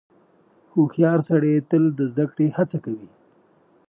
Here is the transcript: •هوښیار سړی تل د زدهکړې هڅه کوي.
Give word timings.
•هوښیار 0.73 1.19
سړی 1.29 1.53
تل 1.69 1.83
د 1.97 1.99
زدهکړې 2.11 2.47
هڅه 2.57 2.77
کوي. 2.85 3.09